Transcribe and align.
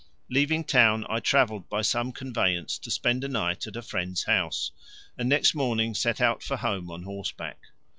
Leaving 0.31 0.63
town 0.63 1.05
I 1.09 1.19
travelled 1.19 1.69
by 1.69 1.83
some 1.83 2.11
conveyance 2.11 2.79
to 2.79 2.89
spend 2.89 3.23
a 3.23 3.27
night 3.27 3.67
at 3.67 3.75
a 3.75 3.83
friend's 3.83 4.23
house, 4.23 4.71
and 5.15 5.29
next 5.29 5.53
morning 5.53 5.93
set 5.93 6.19
out 6.19 6.41
for 6.41 6.57
home 6.57 6.89
on 6.89 7.03
horseback. 7.03 7.59